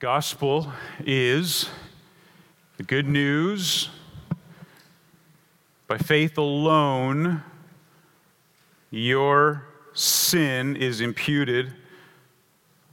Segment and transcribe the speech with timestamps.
[0.00, 0.72] Gospel
[1.04, 1.68] is
[2.78, 3.90] the good news.
[5.88, 7.42] By faith alone,
[8.90, 11.74] your sin is imputed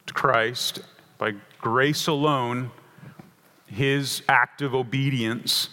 [0.07, 0.81] to Christ.
[1.17, 2.71] By grace alone,
[3.67, 5.69] his act of obedience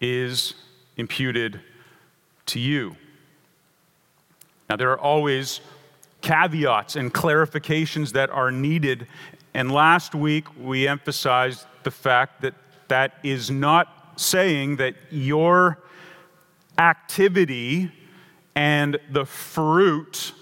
[0.00, 0.54] is
[0.96, 1.62] imputed
[2.46, 2.94] to you.
[4.70, 5.60] Now, there are always
[6.20, 9.08] caveats and clarifications that are needed
[9.56, 12.52] and last week, we emphasized the fact that
[12.88, 15.78] that is not saying that your
[16.76, 17.90] activity
[18.54, 20.34] and the fruit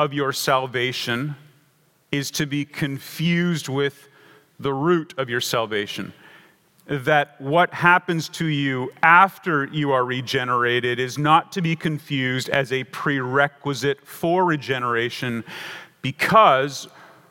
[0.00, 1.36] of your salvation
[2.10, 4.08] is to be confused with
[4.58, 6.12] the root of your salvation.
[6.88, 12.72] That what happens to you after you are regenerated is not to be confused as
[12.72, 15.44] a prerequisite for regeneration
[16.02, 16.88] because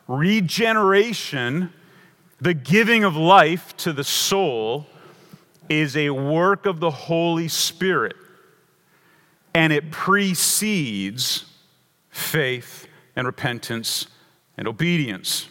[0.08, 1.72] Regeneration,
[2.40, 4.86] the giving of life to the soul,
[5.68, 8.14] is a work of the Holy Spirit,
[9.54, 11.44] and it precedes
[12.10, 14.06] faith and repentance
[14.56, 15.48] and obedience.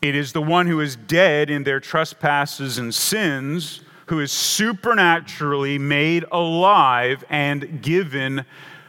[0.00, 5.78] It is the one who is dead in their trespasses and sins who is supernaturally
[5.78, 8.44] made alive and given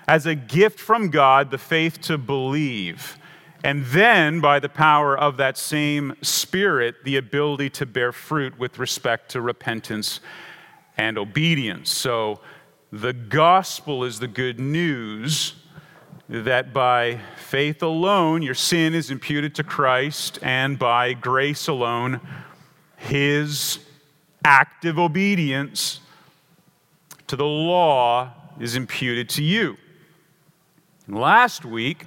[0.08, 3.17] as a gift from God the faith to believe.
[3.64, 8.78] And then, by the power of that same Spirit, the ability to bear fruit with
[8.78, 10.20] respect to repentance
[10.97, 11.89] and obedience.
[11.89, 12.42] So,
[12.92, 15.55] the gospel is the good news
[16.28, 22.20] that by faith alone, your sin is imputed to Christ, and by grace alone,
[22.98, 23.80] his
[24.44, 26.02] active obedience
[27.27, 29.77] to the law is imputed to you.
[31.08, 32.05] Last week,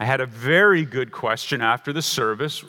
[0.00, 2.64] I had a very good question after the service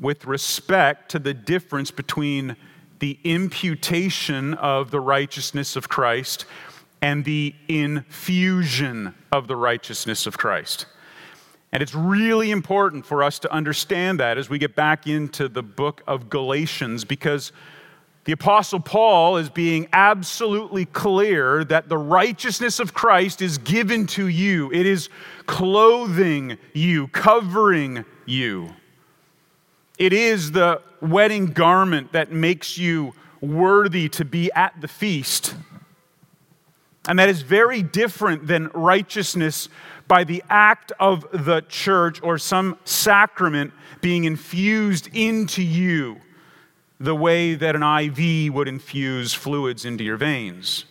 [0.00, 2.56] with respect to the difference between
[2.98, 6.46] the imputation of the righteousness of Christ
[7.02, 10.86] and the infusion of the righteousness of Christ.
[11.72, 15.62] And it's really important for us to understand that as we get back into the
[15.62, 17.52] book of Galatians because
[18.26, 24.26] the Apostle Paul is being absolutely clear that the righteousness of Christ is given to
[24.26, 25.08] you, it is
[25.46, 28.74] clothing you, covering you.
[29.96, 35.54] It is the wedding garment that makes you worthy to be at the feast.
[37.08, 39.68] And that is very different than righteousness
[40.08, 46.20] by the act of the church or some sacrament being infused into you
[46.98, 50.86] the way that an IV would infuse fluids into your veins.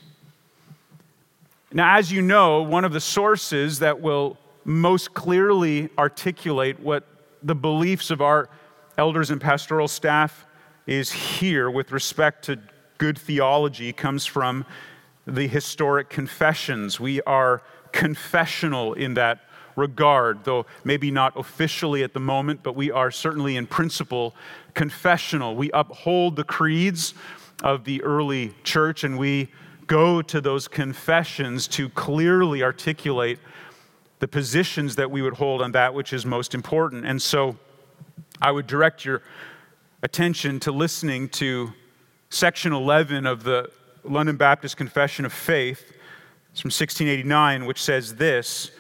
[1.74, 7.06] Now, as you know, one of the sources that will most clearly articulate what
[7.44, 8.50] the beliefs of our
[8.98, 10.46] elders and pastoral staff
[10.88, 12.60] is here with respect to
[12.98, 14.66] good theology comes from
[15.26, 17.00] the historic confessions.
[17.00, 17.62] We are
[17.92, 19.45] confessional in that
[19.75, 24.36] regard, though maybe not officially at the moment, but we are certainly in principle
[24.74, 25.56] confessional.
[25.56, 27.13] We uphold the creeds
[27.63, 29.50] of the early church and we
[29.88, 33.40] go to those confessions to clearly articulate
[34.19, 37.06] the positions that we would hold on that which is most important.
[37.06, 37.58] And so
[38.41, 39.22] I would direct your
[40.02, 41.74] attention to listening to
[42.30, 43.69] section 11 of the
[44.03, 45.94] London Baptist Confession of Faith.
[46.52, 48.72] It's from 1689, which says this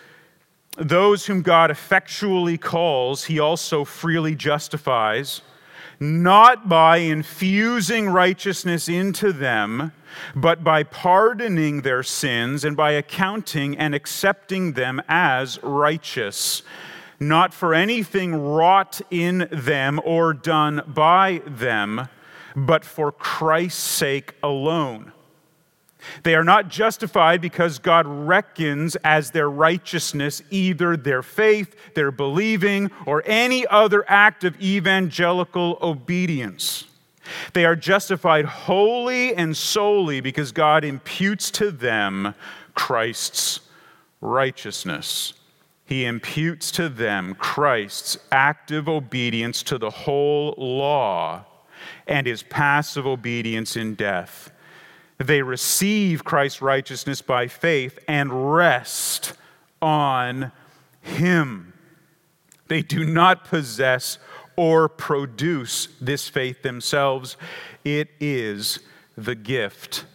[0.77, 5.41] those whom God effectually calls, he also freely justifies,
[5.99, 9.91] not by infusing righteousness into them,
[10.35, 16.63] but by pardoning their sins and by accounting and accepting them as righteous,
[17.19, 22.09] not for anything wrought in them or done by them,
[22.55, 25.11] but for Christ's sake alone
[26.23, 32.91] they are not justified because God reckons as their righteousness either their faith, their believing,
[33.05, 36.85] or any other act of evangelical obedience.
[37.53, 42.35] They are justified wholly and solely because God imputes to them
[42.75, 43.61] Christ's
[44.21, 45.33] righteousness.
[45.85, 51.45] He imputes to them Christ's active obedience to the whole law
[52.07, 54.51] and his passive obedience in death.
[55.17, 59.33] They receive Christ's righteousness by faith and rest
[59.81, 60.51] on
[61.01, 61.73] Him.
[62.67, 64.17] They do not possess
[64.55, 67.37] or produce this faith themselves,
[67.83, 68.79] it is
[69.17, 70.05] the gift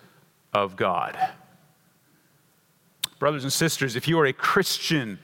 [0.53, 1.17] of God.
[3.19, 5.19] Brothers and sisters, if you are a Christian,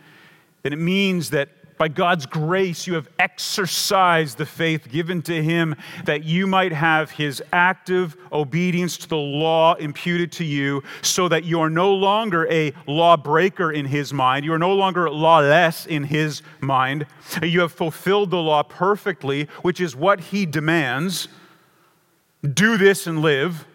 [0.62, 5.76] then it means that by God's grace, you have exercised the faith given to him
[6.04, 11.44] that you might have his active obedience to the law imputed to you, so that
[11.44, 14.44] you are no longer a lawbreaker in his mind.
[14.44, 17.06] You are no longer lawless in his mind.
[17.42, 21.28] You have fulfilled the law perfectly, which is what he demands.
[22.42, 23.66] Do this and live.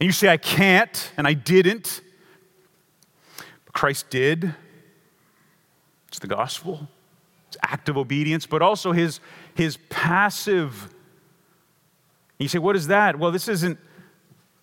[0.00, 2.02] And you say, I can't, and I didn't.
[3.64, 4.54] But Christ did.
[6.08, 6.88] It's the gospel,
[7.48, 9.20] it's active obedience, but also his,
[9.54, 10.92] his passive.
[12.38, 13.18] You say, what is that?
[13.18, 13.78] Well, this isn't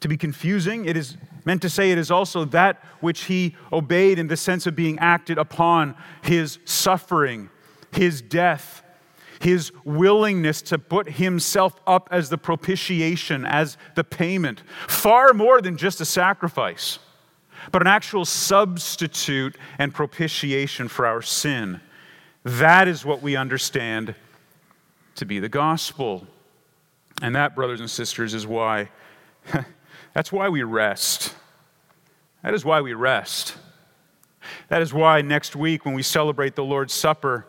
[0.01, 0.85] to be confusing.
[0.85, 4.65] It is meant to say it is also that which he obeyed in the sense
[4.65, 7.49] of being acted upon his suffering,
[7.91, 8.83] his death,
[9.39, 15.77] his willingness to put himself up as the propitiation, as the payment, far more than
[15.77, 16.99] just a sacrifice
[17.71, 21.81] but an actual substitute and propitiation for our sin.
[22.43, 24.15] That is what we understand
[25.15, 26.27] to be the gospel.
[27.21, 28.89] And that, brothers and sisters, is why
[30.13, 31.33] that's why we rest.
[32.43, 33.57] That is why we rest.
[34.69, 37.47] That is why next week, when we celebrate the Lord's Supper,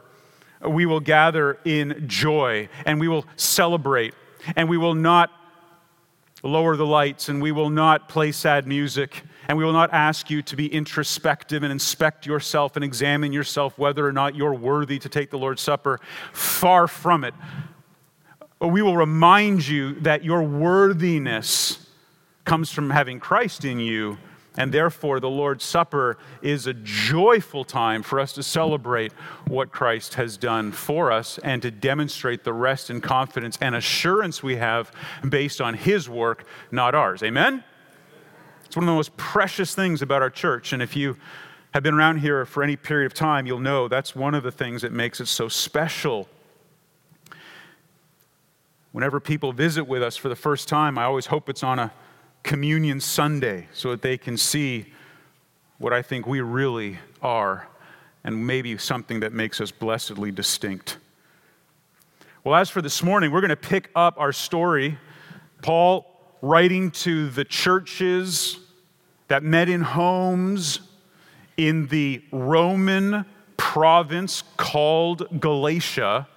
[0.66, 4.14] we will gather in joy and we will celebrate
[4.54, 5.30] and we will not
[6.46, 10.28] lower the lights and we will not play sad music and we will not ask
[10.28, 14.98] you to be introspective and inspect yourself and examine yourself whether or not you're worthy
[14.98, 16.00] to take the Lord's Supper.
[16.32, 17.34] Far from it.
[18.58, 21.86] But we will remind you that your worthiness
[22.44, 24.18] comes from having Christ in you.
[24.56, 29.12] And therefore, the Lord's Supper is a joyful time for us to celebrate
[29.46, 34.42] what Christ has done for us and to demonstrate the rest and confidence and assurance
[34.42, 34.90] we have
[35.28, 37.22] based on His work, not ours.
[37.22, 37.62] Amen?
[38.64, 40.72] It's one of the most precious things about our church.
[40.72, 41.16] And if you
[41.74, 44.50] have been around here for any period of time, you'll know that's one of the
[44.50, 46.28] things that makes it so special.
[48.92, 51.92] Whenever people visit with us for the first time, I always hope it's on a
[52.46, 54.86] communion Sunday so that they can see
[55.78, 57.66] what I think we really are
[58.22, 60.98] and maybe something that makes us blessedly distinct.
[62.44, 64.96] Well, as for this morning, we're going to pick up our story.
[65.60, 66.06] Paul
[66.40, 68.60] writing to the churches
[69.26, 70.80] that met in homes
[71.56, 73.24] in the Roman
[73.56, 76.28] province called Galatia,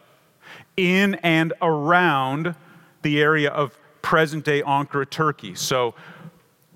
[0.76, 2.56] in and around
[3.04, 3.78] the area of
[4.10, 5.54] present day Ankara, Turkey.
[5.54, 5.94] So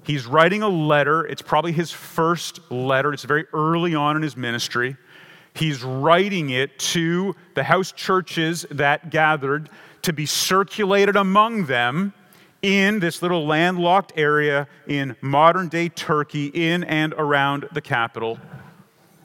[0.04, 1.26] he's writing a letter.
[1.26, 4.96] It's probably his first letter, it's very early on in his ministry.
[5.56, 9.72] He's writing it to the house churches that gathered
[10.04, 12.14] to be circulated among them
[12.62, 18.38] in this little landlocked area in modern day Turkey, in and around the capital.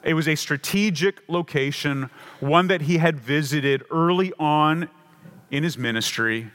[0.03, 2.09] It was a strategic location,
[2.41, 4.89] one that he had visited early on
[5.51, 6.51] in his ministry.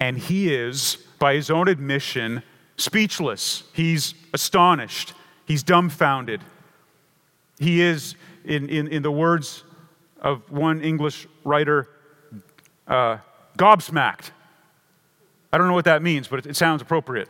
[0.00, 2.42] And he is, by his own admission,
[2.76, 3.62] speechless.
[3.72, 5.14] He's astonished.
[5.46, 6.40] He's dumbfounded.
[7.58, 9.64] He is, in, in, in the words
[10.20, 11.88] of one English writer,
[12.86, 13.18] uh,
[13.56, 14.30] gobsmacked.
[15.52, 17.28] I don't know what that means, but it, sounds appropriate.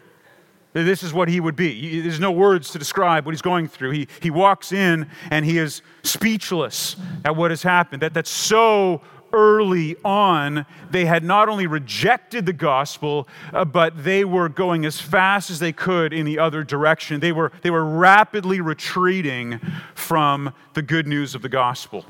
[0.72, 2.00] This is what he would be.
[2.00, 3.92] There's no words to describe what he's going through.
[3.92, 8.02] He, he walks in and he is speechless at what has happened.
[8.02, 9.00] That, that's so
[9.32, 15.00] early on, they had not only rejected the gospel, uh, but they were going as
[15.00, 17.20] fast as they could in the other direction.
[17.20, 19.60] They were, they were rapidly retreating
[19.94, 22.04] from the good news of the gospel.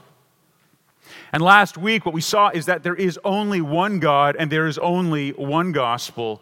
[1.32, 4.66] And last week, what we saw is that there is only one God and there
[4.66, 6.40] is only one gospel.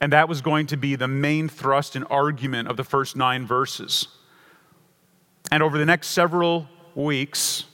[0.00, 3.46] And that was going to be the main thrust and argument of the first nine
[3.46, 4.08] verses.
[5.50, 7.64] And over the next several weeks,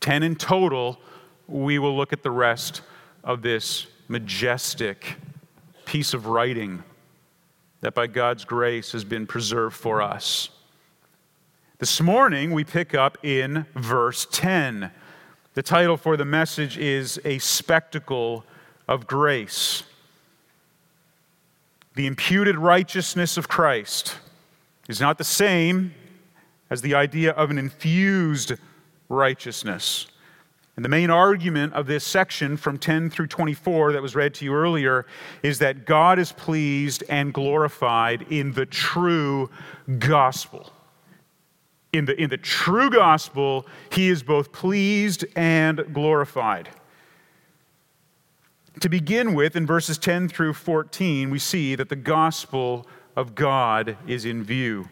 [0.00, 0.98] 10 in total,
[1.50, 2.82] we will look at the rest
[3.24, 5.16] of this majestic
[5.84, 6.82] piece of writing
[7.80, 10.50] that by God's grace has been preserved for us.
[11.78, 14.90] This morning, we pick up in verse 10.
[15.54, 18.44] The title for the message is A Spectacle
[18.86, 19.82] of Grace.
[21.94, 24.18] The imputed righteousness of Christ
[24.88, 25.94] is not the same
[26.68, 28.54] as the idea of an infused
[29.08, 30.06] righteousness.
[30.80, 34.46] And the main argument of this section from 10 through 24 that was read to
[34.46, 35.04] you earlier
[35.42, 39.50] is that God is pleased and glorified in the true
[39.98, 40.72] gospel
[41.92, 46.70] in the, in the true gospel, he is both pleased and glorified.
[48.80, 53.98] To begin with, in verses 10 through 14, we see that the gospel of God
[54.06, 54.88] is in view.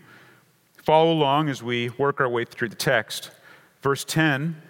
[0.82, 3.30] Follow along as we work our way through the text.
[3.80, 4.60] Verse 10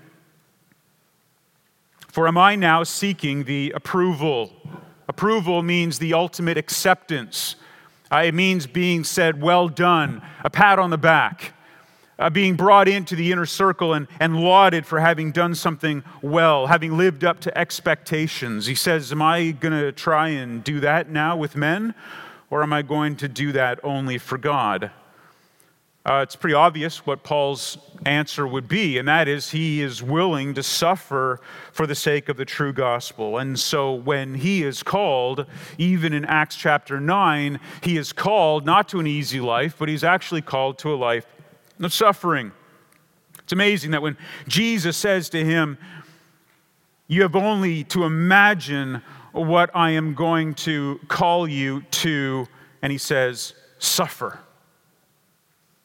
[2.18, 4.50] For am I now seeking the approval?
[5.06, 7.54] Approval means the ultimate acceptance.
[8.10, 11.52] Uh, it means being said, well done, a pat on the back,
[12.18, 16.66] uh, being brought into the inner circle and, and lauded for having done something well,
[16.66, 18.66] having lived up to expectations.
[18.66, 21.94] He says, Am I going to try and do that now with men,
[22.50, 24.90] or am I going to do that only for God?
[26.08, 30.54] Uh, it's pretty obvious what Paul's answer would be, and that is he is willing
[30.54, 31.38] to suffer
[31.70, 33.36] for the sake of the true gospel.
[33.36, 35.44] And so when he is called,
[35.76, 40.02] even in Acts chapter 9, he is called not to an easy life, but he's
[40.02, 41.26] actually called to a life
[41.78, 42.52] of suffering.
[43.40, 45.76] It's amazing that when Jesus says to him,
[47.06, 52.46] You have only to imagine what I am going to call you to,
[52.80, 54.40] and he says, Suffer.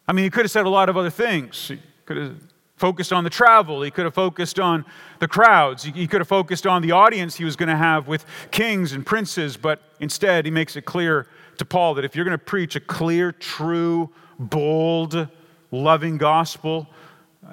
[0.07, 1.69] I mean, he could have said a lot of other things.
[1.69, 2.35] He could have
[2.75, 3.81] focused on the travel.
[3.81, 4.85] He could have focused on
[5.19, 5.83] the crowds.
[5.83, 9.05] He could have focused on the audience he was going to have with kings and
[9.05, 9.55] princes.
[9.55, 12.81] But instead, he makes it clear to Paul that if you're going to preach a
[12.81, 15.27] clear, true, bold,
[15.71, 16.87] loving gospel,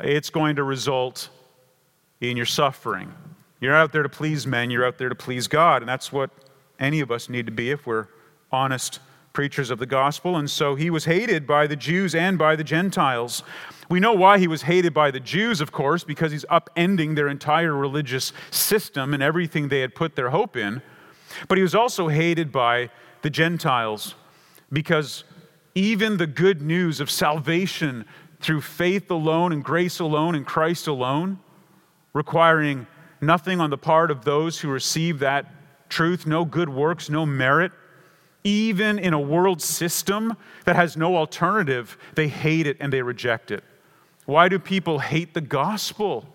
[0.00, 1.28] it's going to result
[2.20, 3.14] in your suffering.
[3.60, 5.82] You're out there to please men, you're out there to please God.
[5.82, 6.30] And that's what
[6.78, 8.08] any of us need to be if we're
[8.50, 8.98] honest
[9.32, 12.64] preachers of the gospel, and so he was hated by the Jews and by the
[12.64, 13.42] Gentiles.
[13.88, 17.28] We know why he was hated by the Jews, of course, because he's upending their
[17.28, 20.82] entire religious system and everything they had put their hope in.
[21.48, 22.90] But he was also hated by
[23.22, 24.14] the Gentiles
[24.72, 25.24] because
[25.74, 28.04] even the good news of salvation
[28.40, 31.38] through faith alone and grace alone and Christ alone,
[32.12, 32.86] requiring
[33.20, 35.46] nothing on the part of those who receive that
[35.88, 37.72] truth, no good works, no merit,
[38.44, 43.50] even in a world system that has no alternative, they hate it and they reject
[43.50, 43.62] it.
[44.24, 46.26] Why do people hate the gospel?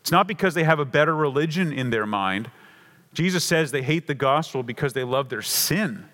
[0.00, 2.50] It's not because they have a better religion in their mind.
[3.14, 6.04] Jesus says they hate the gospel because they love their sin.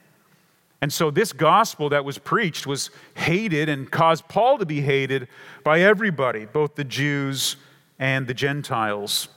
[0.80, 5.28] And so, this gospel that was preached was hated and caused Paul to be hated
[5.62, 7.56] by everybody, both the Jews
[7.98, 9.28] and the Gentiles.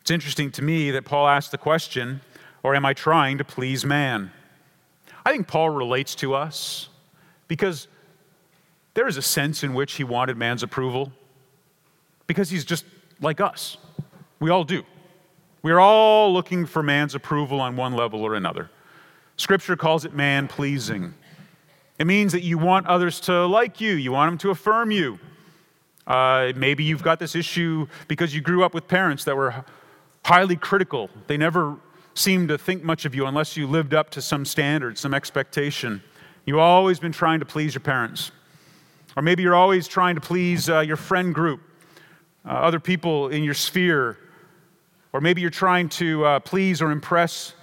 [0.00, 2.20] It's interesting to me that Paul asked the question,
[2.62, 4.32] or am I trying to please man?
[5.26, 6.88] I think Paul relates to us
[7.48, 7.88] because
[8.94, 11.10] there is a sense in which he wanted man's approval
[12.28, 12.84] because he's just
[13.20, 13.76] like us.
[14.38, 14.84] We all do.
[15.62, 18.70] We are all looking for man's approval on one level or another.
[19.36, 21.12] Scripture calls it man pleasing.
[21.98, 25.18] It means that you want others to like you, you want them to affirm you.
[26.06, 29.64] Uh, maybe you've got this issue because you grew up with parents that were
[30.24, 31.10] highly critical.
[31.26, 31.78] They never
[32.18, 36.02] seem to think much of you unless you lived up to some standard, some expectation.
[36.44, 38.30] You've always been trying to please your parents.
[39.16, 41.60] Or maybe you're always trying to please uh, your friend group,
[42.44, 44.18] uh, other people in your sphere.
[45.12, 47.54] Or maybe you're trying to uh, please or impress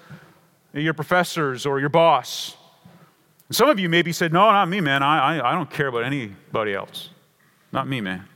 [0.74, 2.58] your professors or your boss.
[3.48, 5.04] And some of you maybe said, No, not me, man.
[5.04, 7.10] I, I, I don't care about anybody else.
[7.72, 8.28] Not me, man.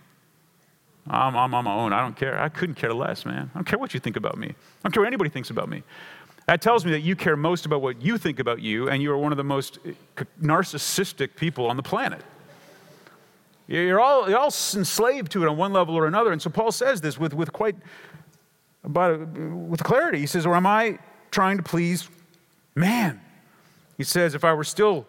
[1.09, 1.93] I'm, I'm on my own.
[1.93, 2.39] I don't care.
[2.39, 3.49] I couldn't care less, man.
[3.53, 4.47] I don't care what you think about me.
[4.47, 5.83] I don't care what anybody thinks about me.
[6.47, 9.11] That tells me that you care most about what you think about you, and you
[9.11, 12.23] are one of the most eh, narcissistic people on the planet.
[13.67, 16.31] You're all, you're all enslaved to it on one level or another.
[16.31, 17.75] And so Paul says this with, with quite
[18.83, 20.19] about, eh, with clarity.
[20.19, 20.99] He says, Or am I
[21.31, 22.07] trying to please
[22.75, 23.19] man?
[23.97, 25.05] He says, If I were still,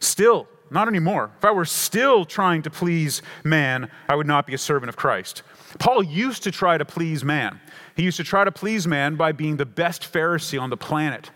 [0.00, 1.30] still not anymore.
[1.38, 4.96] If I were still trying to please man, I would not be a servant of
[4.96, 5.42] Christ.
[5.78, 7.60] Paul used to try to please man.
[7.96, 11.30] He used to try to please man by being the best Pharisee on the planet.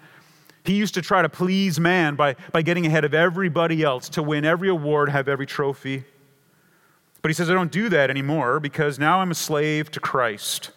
[0.64, 4.22] He used to try to please man by, by getting ahead of everybody else to
[4.22, 6.04] win every award, have every trophy.
[7.22, 10.70] But he says, I don't do that anymore because now I'm a slave to Christ.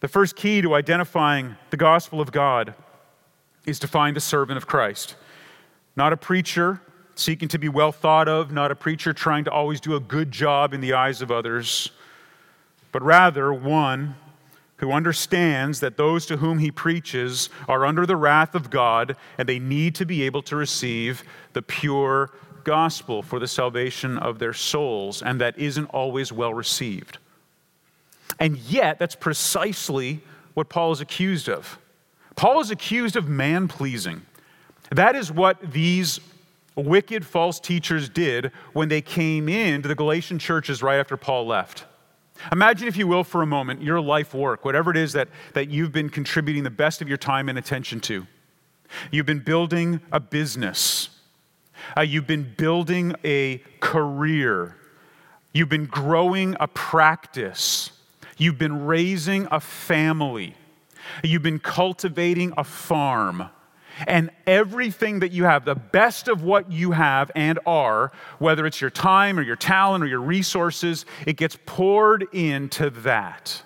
[0.00, 2.74] The first key to identifying the gospel of God
[3.66, 5.14] is to find the servant of Christ.
[5.94, 6.80] Not a preacher,
[7.14, 10.30] seeking to be well thought of, not a preacher trying to always do a good
[10.30, 11.90] job in the eyes of others,
[12.90, 14.14] but rather one
[14.78, 19.48] who understands that those to whom he preaches are under the wrath of God and
[19.48, 22.30] they need to be able to receive the pure
[22.64, 27.18] gospel for the salvation of their souls, and that isn't always well received.
[28.38, 30.20] And yet, that's precisely
[30.54, 31.78] what Paul is accused of.
[32.34, 34.22] Paul is accused of man pleasing.
[34.90, 36.20] That is what these
[36.76, 41.84] wicked false teachers did when they came into the Galatian churches right after Paul left.
[42.50, 45.68] Imagine, if you will, for a moment, your life work, whatever it is that, that
[45.68, 48.26] you've been contributing the best of your time and attention to.
[49.10, 51.08] You've been building a business,
[51.96, 54.76] uh, you've been building a career,
[55.52, 57.92] You've been growing a practice.
[58.38, 60.54] You've been raising a family.
[61.22, 63.50] You've been cultivating a farm.
[64.06, 68.80] And everything that you have, the best of what you have and are, whether it's
[68.80, 73.62] your time or your talent or your resources, it gets poured into that.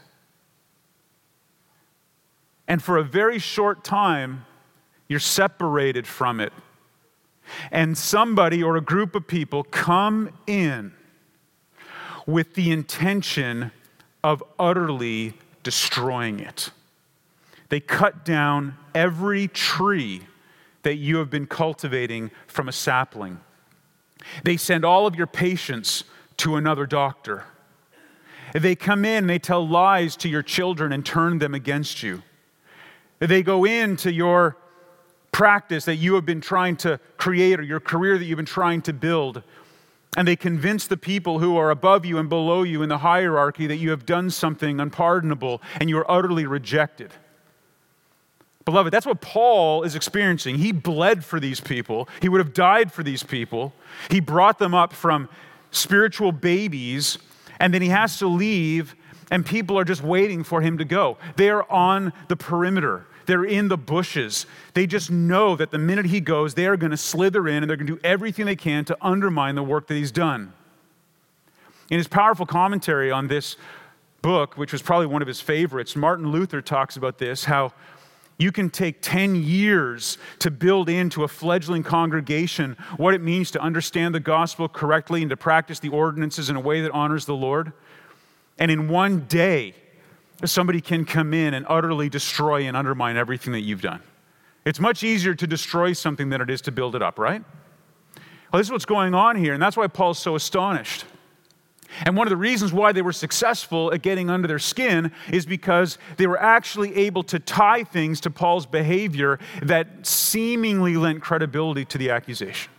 [2.69, 4.45] And for a very short time,
[5.09, 6.53] you're separated from it.
[7.71, 10.93] And somebody or a group of people come in
[12.27, 13.71] with the intention
[14.25, 16.71] of utterly destroying it.
[17.69, 20.23] They cut down every tree
[20.83, 23.41] that you have been cultivating from a sapling.
[24.45, 26.05] They send all of your patients
[26.39, 27.45] to another doctor.
[28.53, 32.23] They come in and they tell lies to your children and turn them against you.
[33.19, 34.57] They go into your
[35.33, 38.83] practice that you have been trying to create or your career that you've been trying
[38.83, 39.43] to build.
[40.17, 43.67] And they convince the people who are above you and below you in the hierarchy
[43.67, 47.13] that you have done something unpardonable and you are utterly rejected.
[48.67, 50.59] Beloved, that's what Paul is experiencing.
[50.59, 53.73] He bled for these people, he would have died for these people.
[54.11, 55.31] He brought them up from
[55.71, 57.17] spiritual babies,
[57.59, 58.95] and then he has to leave
[59.31, 61.19] and people are just waiting for him to go.
[61.37, 63.07] They are on the perimeter.
[63.27, 64.47] They're in the bushes.
[64.75, 67.69] They just know that the minute he goes, they are going to slither in and
[67.69, 70.53] they're going to do everything they can to undermine the work that he's done.
[71.91, 73.57] In his powerful commentary on this
[74.23, 77.73] book, which was probably one of his favorites, Martin Luther talks about this how
[78.39, 83.61] you can take 10 years to build into a fledgling congregation what it means to
[83.61, 87.35] understand the gospel correctly and to practice the ordinances in a way that honors the
[87.35, 87.73] Lord.
[88.59, 89.75] And in one day,
[90.45, 94.03] somebody can come in and utterly destroy and undermine everything that you've done.
[94.67, 97.43] It's much easier to destroy something than it is to build it up, right?
[98.53, 101.05] Well, this is what's going on here, and that's why Paul's so astonished.
[102.05, 105.47] And one of the reasons why they were successful at getting under their skin is
[105.47, 111.85] because they were actually able to tie things to Paul's behavior that seemingly lent credibility
[111.87, 112.73] to the accusation.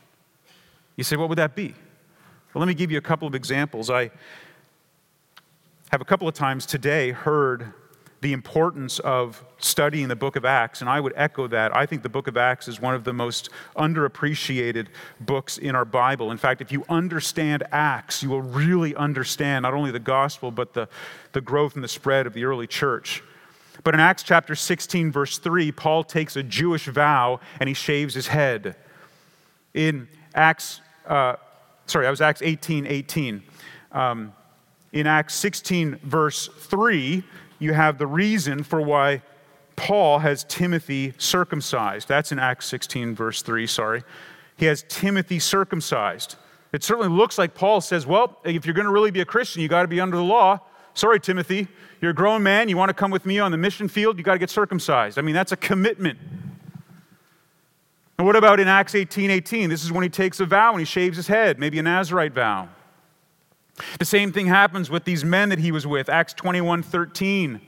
[0.96, 1.76] You say, what would that be?
[2.54, 3.90] Well, let me give you a couple of examples.
[3.90, 4.10] I
[5.92, 7.74] have a couple of times today heard
[8.28, 11.74] the importance of studying the book of Acts, and I would echo that.
[11.74, 14.88] I think the book of Acts is one of the most underappreciated
[15.22, 16.30] books in our Bible.
[16.32, 20.74] In fact, if you understand Acts, you will really understand not only the gospel, but
[20.74, 20.90] the,
[21.32, 23.24] the growth and the spread of the early church.
[23.86, 28.14] But in Acts chapter 16, verse 3, Paul takes a Jewish vow and he shaves
[28.14, 28.76] his head.
[29.74, 31.38] In Acts, uh,
[31.86, 33.42] sorry, I was Acts 18, 18.
[33.94, 34.34] Um,
[34.92, 37.24] in Acts 16, verse 3,
[37.60, 39.22] you have the reason for why
[39.76, 42.08] Paul has Timothy circumcised.
[42.08, 44.04] That's in Acts 16, verse 3, sorry.
[44.58, 46.36] He has Timothy circumcised.
[46.74, 49.62] It certainly looks like Paul says, well, if you're going to really be a Christian,
[49.62, 50.60] you got to be under the law.
[50.94, 51.68] Sorry, Timothy,
[52.02, 52.70] you're a grown man.
[52.70, 55.20] You want to come with me on the mission field, you got to get circumcised.
[55.20, 56.18] I mean, that's a commitment.
[58.18, 59.70] And what about in Acts 18 18?
[59.70, 62.34] This is when he takes a vow and he shaves his head, maybe a Nazarite
[62.34, 62.68] vow.
[64.00, 67.62] The same thing happens with these men that he was with, Acts 21 13.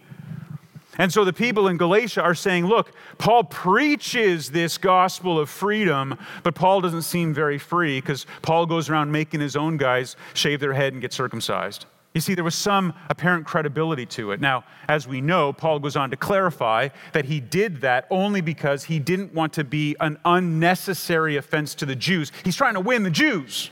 [0.98, 6.18] And so the people in Galatia are saying, look, Paul preaches this gospel of freedom,
[6.44, 10.60] but Paul doesn't seem very free because Paul goes around making his own guys shave
[10.60, 11.86] their head and get circumcised.
[12.14, 14.42] You see, there was some apparent credibility to it.
[14.42, 18.84] Now, as we know, Paul goes on to clarify that he did that only because
[18.84, 22.34] he didn't want to be an unnecessary offense to the Jews.
[22.44, 23.70] He's trying to win the Jews.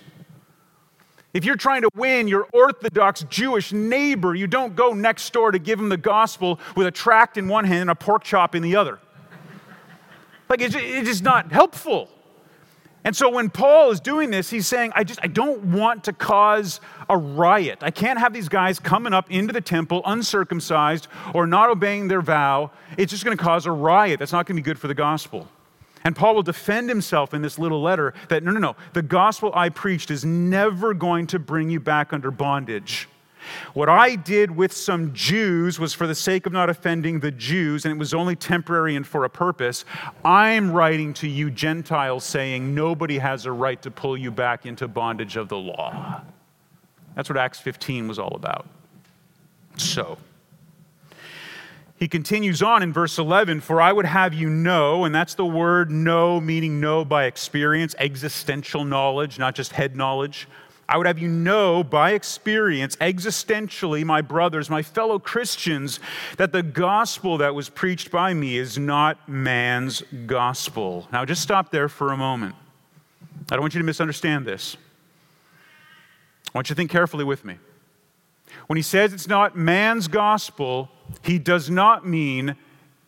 [1.37, 5.59] If you're trying to win your Orthodox Jewish neighbor, you don't go next door to
[5.59, 8.63] give him the gospel with a tract in one hand and a pork chop in
[8.63, 8.97] the other.
[10.49, 12.09] Like, it's, it's just not helpful.
[13.03, 16.13] And so when Paul is doing this, he's saying, I just I don't want to
[16.13, 17.83] cause a riot.
[17.83, 22.21] I can't have these guys coming up into the temple uncircumcised or not obeying their
[22.21, 22.71] vow.
[22.97, 24.17] It's just going to cause a riot.
[24.17, 25.47] That's not going to be good for the gospel.
[26.07, 29.51] And Paul will defend himself in this little letter that no, no, no, the gospel
[29.53, 33.09] I preached is never going to bring you back under bondage.
[33.73, 37.83] What I did with some Jews was for the sake of not offending the Jews,
[37.83, 39.83] and it was only temporary and for a purpose.
[40.23, 44.87] I'm writing to you, Gentiles, saying nobody has a right to pull you back into
[44.87, 46.21] bondage of the law.
[47.15, 48.65] That's what Acts 15 was all about.
[49.75, 50.17] So,
[51.97, 55.45] he continues on in verse 11 For I would have you know, and that's the
[55.45, 60.47] word know, meaning know by experience, existential knowledge, not just head knowledge.
[60.89, 65.99] I would have you know by experience, existentially, my brothers, my fellow Christians,
[66.37, 71.07] that the gospel that was preached by me is not man's gospel.
[71.11, 72.55] Now, just stop there for a moment.
[73.51, 74.77] I don't want you to misunderstand this.
[76.47, 77.57] I want you to think carefully with me.
[78.67, 80.89] When he says it's not man's gospel,
[81.23, 82.55] he does not mean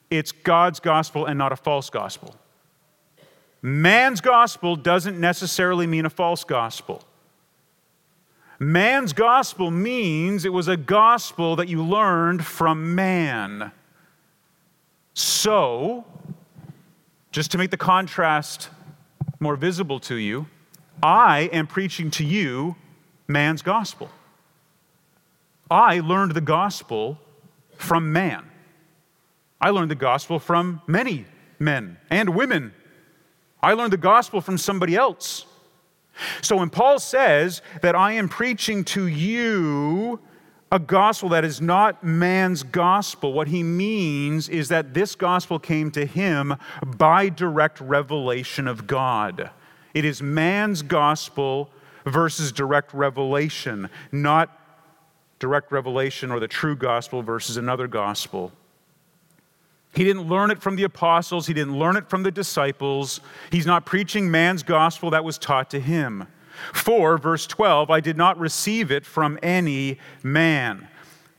[0.10, 2.36] it's God's gospel and not a false gospel.
[3.62, 7.04] Man's gospel doesn't necessarily mean a false gospel.
[8.58, 13.72] Man's gospel means it was a gospel that you learned from man.
[15.14, 16.06] So,
[17.32, 18.70] just to make the contrast
[19.40, 20.48] more visible to you,
[21.02, 22.76] I am preaching to you
[23.28, 24.10] man's gospel.
[25.72, 27.20] I learned the gospel
[27.80, 28.46] from man.
[29.60, 31.26] I learned the gospel from many
[31.58, 32.74] men and women.
[33.62, 35.46] I learned the gospel from somebody else.
[36.42, 40.20] So when Paul says that I am preaching to you
[40.72, 45.90] a gospel that is not man's gospel, what he means is that this gospel came
[45.92, 46.56] to him
[46.98, 49.50] by direct revelation of God.
[49.94, 51.70] It is man's gospel
[52.06, 54.59] versus direct revelation, not
[55.40, 58.52] direct revelation or the true gospel versus another gospel.
[59.94, 63.22] He didn't learn it from the apostles, he didn't learn it from the disciples.
[63.52, 66.28] He's not preaching man's gospel that was taught to him.
[66.74, 70.88] For, verse 12, I did not receive it from any man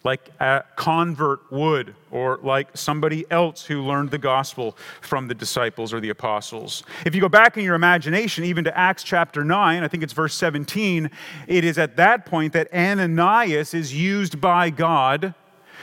[0.03, 5.93] like a convert would, or like somebody else who learned the gospel from the disciples
[5.93, 6.83] or the apostles.
[7.05, 10.15] If you go back in your imagination, even to Acts chapter 9, I think it's
[10.15, 11.11] verse 17,
[11.47, 15.35] it is at that point that Ananias is used by God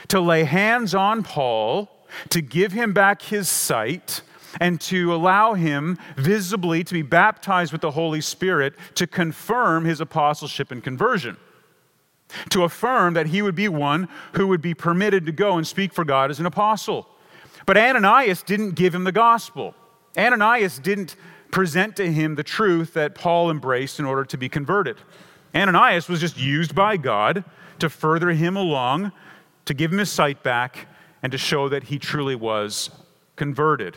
[0.08, 1.88] to lay hands on Paul,
[2.30, 4.22] to give him back his sight.
[4.60, 10.00] And to allow him visibly to be baptized with the Holy Spirit to confirm his
[10.00, 11.36] apostleship and conversion
[12.50, 15.92] to affirm that he would be one who would be permitted to go and speak
[15.92, 17.08] for God as an apostle.
[17.66, 19.74] But Ananias didn't give him the gospel.
[20.16, 21.16] Ananias didn't
[21.50, 24.96] present to him the truth that Paul embraced in order to be converted.
[25.54, 27.44] Ananias was just used by God
[27.78, 29.12] to further him along,
[29.64, 30.88] to give him his sight back,
[31.22, 32.90] and to show that he truly was
[33.36, 33.96] converted.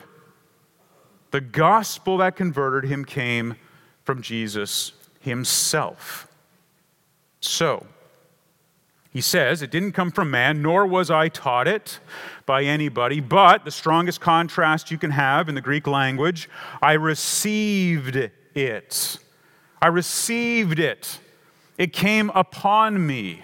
[1.32, 3.56] The gospel that converted him came
[4.04, 6.28] from Jesus himself.
[7.40, 7.86] So,
[9.12, 12.00] he says, It didn't come from man, nor was I taught it
[12.46, 16.50] by anybody, but the strongest contrast you can have in the Greek language,
[16.82, 18.16] I received
[18.56, 19.18] it.
[19.82, 21.20] I received it.
[21.78, 23.44] It came upon me.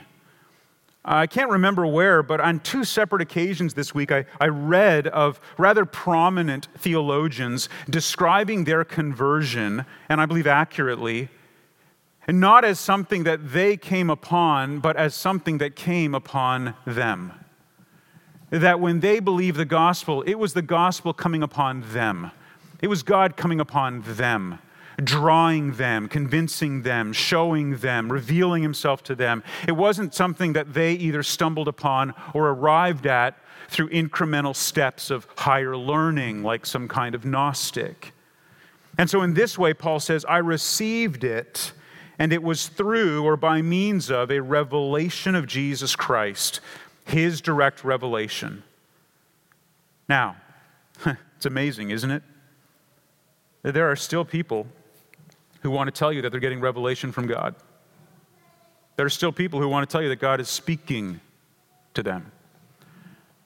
[1.03, 5.39] I can't remember where, but on two separate occasions this week, I, I read of
[5.58, 11.30] rather prominent theologians describing their conversion, and I believe accurately,
[12.27, 17.31] and not as something that they came upon, but as something that came upon them.
[18.49, 22.31] That when they believed the gospel, it was the gospel coming upon them.
[22.81, 24.59] It was God coming upon them,
[25.01, 29.41] drawing them, convincing them, showing them, revealing himself to them.
[29.67, 33.37] It wasn't something that they either stumbled upon or arrived at
[33.69, 38.13] through incremental steps of higher learning, like some kind of Gnostic.
[38.97, 41.73] And so, in this way, Paul says, I received it
[42.19, 46.60] and it was through or by means of a revelation of Jesus Christ,
[47.06, 48.63] his direct revelation.
[50.10, 50.38] Now,
[51.06, 52.23] it's amazing, isn't it?
[53.62, 54.67] That there are still people
[55.62, 57.56] who want to tell you that they're getting revelation from God.
[58.95, 61.19] There are still people who want to tell you that God is speaking
[61.93, 62.32] to them.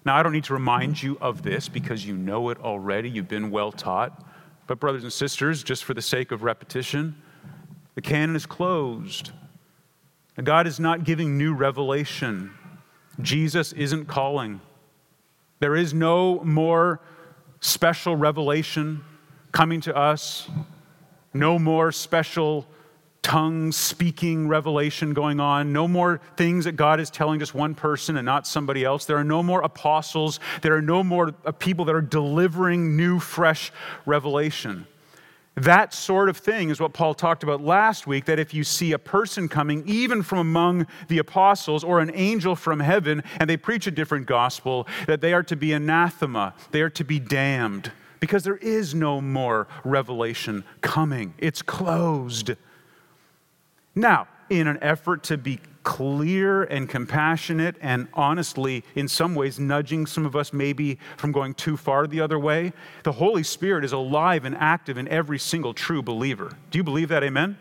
[0.05, 3.09] Now, I don't need to remind you of this because you know it already.
[3.09, 4.25] You've been well taught.
[4.65, 7.20] But, brothers and sisters, just for the sake of repetition,
[8.01, 9.31] the canon is closed.
[10.43, 12.51] God is not giving new revelation.
[13.21, 14.59] Jesus isn't calling.
[15.59, 16.99] There is no more
[17.59, 19.03] special revelation
[19.51, 20.49] coming to us,
[21.31, 22.65] no more special
[23.21, 28.17] tongue speaking revelation going on, no more things that God is telling just one person
[28.17, 29.05] and not somebody else.
[29.05, 33.19] There are no more apostles, there are no more uh, people that are delivering new,
[33.19, 33.71] fresh
[34.07, 34.87] revelation.
[35.55, 38.93] That sort of thing is what Paul talked about last week that if you see
[38.93, 43.57] a person coming, even from among the apostles or an angel from heaven, and they
[43.57, 47.91] preach a different gospel, that they are to be anathema, they are to be damned,
[48.21, 51.33] because there is no more revelation coming.
[51.37, 52.51] It's closed.
[53.93, 60.05] Now, in an effort to be clear and compassionate and honestly, in some ways, nudging
[60.05, 62.73] some of us maybe from going too far the other way.
[63.03, 66.57] The Holy Spirit is alive and active in every single true believer.
[66.69, 67.23] Do you believe that?
[67.23, 67.57] Amen?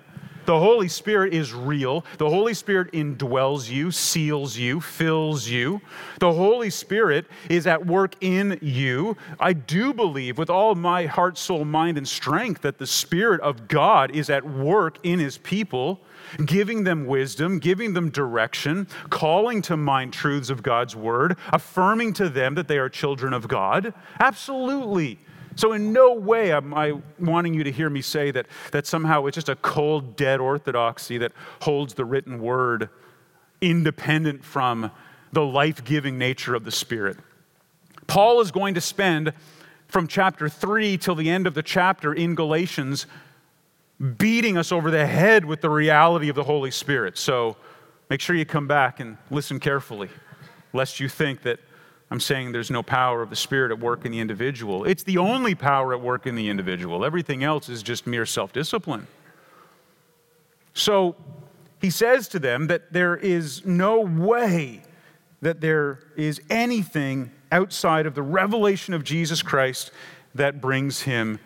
[0.46, 2.04] The Holy Spirit is real.
[2.18, 5.80] The Holy Spirit indwells you, seals you, fills you.
[6.18, 9.16] The Holy Spirit is at work in you.
[9.38, 13.68] I do believe with all my heart, soul, mind, and strength that the Spirit of
[13.68, 16.00] God is at work in His people,
[16.44, 22.28] giving them wisdom, giving them direction, calling to mind truths of God's Word, affirming to
[22.28, 23.94] them that they are children of God.
[24.18, 25.18] Absolutely.
[25.56, 29.26] So, in no way am I wanting you to hear me say that, that somehow
[29.26, 32.88] it's just a cold, dead orthodoxy that holds the written word
[33.60, 34.90] independent from
[35.32, 37.18] the life giving nature of the Spirit.
[38.06, 39.32] Paul is going to spend
[39.88, 43.06] from chapter 3 till the end of the chapter in Galatians
[44.18, 47.18] beating us over the head with the reality of the Holy Spirit.
[47.18, 47.56] So,
[48.08, 50.08] make sure you come back and listen carefully,
[50.72, 51.60] lest you think that
[52.10, 54.84] I'm saying there's no power of the Spirit at work in the individual.
[54.84, 57.04] It's the only power at work in the individual.
[57.04, 59.06] Everything else is just mere self discipline.
[60.74, 61.14] So
[61.80, 64.82] he says to them that there is no way
[65.40, 69.90] that there is anything outside of the revelation of Jesus Christ
[70.34, 71.38] that brings him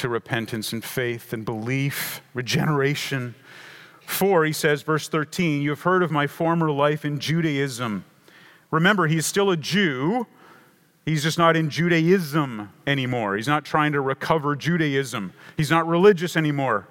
[0.00, 3.34] to repentance and faith and belief, regeneration.
[4.00, 8.04] For, he says, verse 13, you have heard of my former life in Judaism
[8.70, 10.26] Remember, he's still a Jew.
[11.04, 13.36] He's just not in Judaism anymore.
[13.36, 15.32] He's not trying to recover Judaism.
[15.56, 16.86] He's not religious anymore.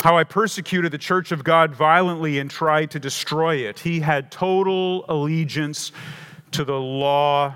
[0.00, 3.80] How I persecuted the church of God violently and tried to destroy it.
[3.80, 5.92] He had total allegiance
[6.52, 7.54] to the law,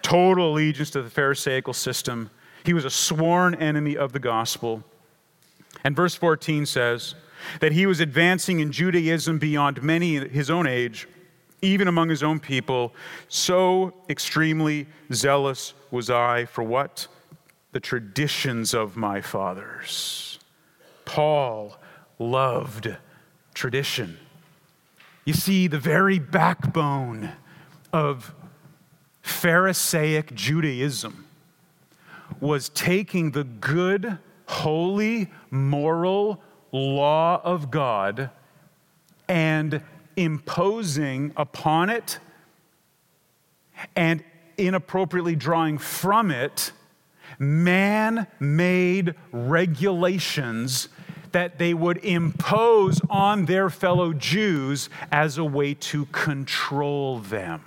[0.00, 2.30] total allegiance to the Pharisaical system.
[2.64, 4.84] He was a sworn enemy of the gospel.
[5.84, 7.14] And verse 14 says
[7.60, 11.08] that he was advancing in Judaism beyond many his own age
[11.62, 12.92] even among his own people.
[13.28, 17.06] So extremely zealous was I for what?
[17.70, 20.40] The traditions of my fathers.
[21.04, 21.78] Paul
[22.18, 22.94] loved
[23.54, 24.18] tradition.
[25.24, 27.30] You see, the very backbone
[27.92, 28.34] of
[29.22, 31.26] Pharisaic Judaism
[32.40, 36.42] was taking the good, holy, moral
[36.72, 38.30] law of God
[39.28, 39.82] and
[40.16, 42.18] imposing upon it
[43.96, 44.22] and
[44.58, 46.72] inappropriately drawing from it
[47.38, 50.88] man made regulations
[51.32, 57.62] that they would impose on their fellow Jews as a way to control them.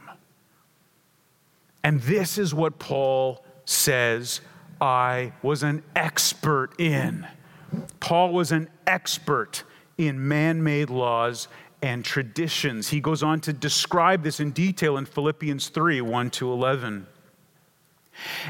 [1.84, 4.42] And this is what Paul says
[4.80, 7.28] I was an expert in.
[8.00, 9.64] Paul was an expert
[9.98, 11.48] in man made laws
[11.82, 12.90] and traditions.
[12.90, 17.08] He goes on to describe this in detail in Philippians 3 1 to 11.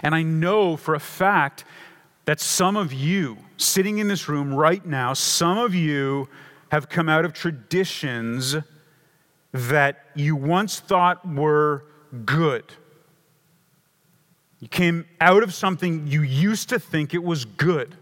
[0.03, 1.65] And I know for a fact
[2.25, 6.27] that some of you sitting in this room right now, some of you
[6.69, 8.55] have come out of traditions
[9.51, 11.85] that you once thought were
[12.25, 12.65] good.
[14.65, 17.95] You came out of something you used to think it was good.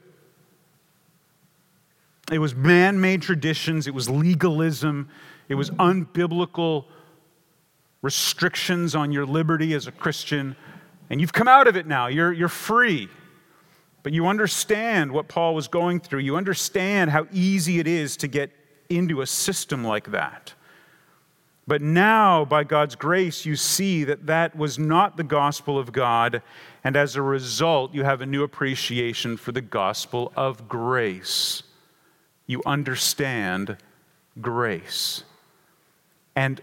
[2.31, 5.09] It was man made traditions, it was legalism,
[5.49, 6.85] it was unbiblical
[8.01, 10.55] restrictions on your liberty as a Christian.
[11.09, 13.09] And you've come out of it now, you're, you're free.
[14.01, 16.19] But you understand what Paul was going through.
[16.19, 18.51] You understand how easy it is to get
[18.87, 20.53] into a system like that.
[21.65, 26.41] But now, by God's grace, you see that that was not the gospel of God.
[26.83, 31.63] And as a result, you have a new appreciation for the gospel of grace
[32.47, 33.77] you understand
[34.41, 35.23] grace.
[36.35, 36.61] And,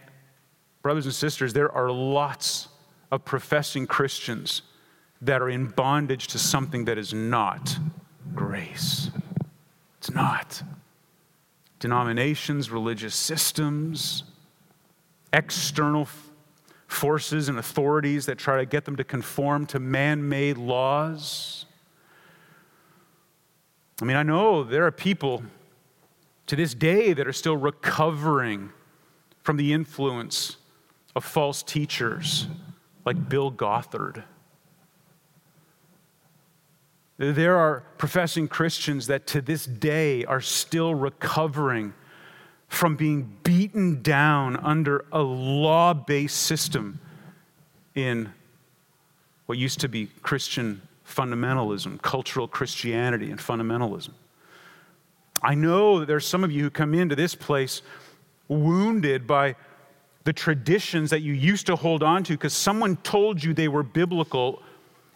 [0.82, 2.68] brothers and sisters, there are lots
[3.10, 4.62] of professing Christians
[5.22, 7.78] that are in bondage to something that is not
[8.34, 9.10] grace.
[9.98, 10.62] It's not.
[11.78, 14.24] Denominations, religious systems,
[15.32, 16.08] external
[16.86, 21.66] forces and authorities that try to get them to conform to man made laws.
[24.02, 25.42] I mean, I know there are people
[26.46, 28.70] to this day that are still recovering
[29.42, 30.56] from the influence
[31.14, 32.48] of false teachers
[33.04, 34.24] like Bill Gothard.
[37.18, 41.92] There are professing Christians that to this day are still recovering
[42.70, 47.00] from being beaten down under a law based system
[47.94, 48.32] in
[49.46, 54.10] what used to be Christian fundamentalism, cultural Christianity, and fundamentalism.
[55.42, 57.82] I know that there's some of you who come into this place
[58.46, 59.56] wounded by
[60.22, 63.82] the traditions that you used to hold on to because someone told you they were
[63.82, 64.62] biblical.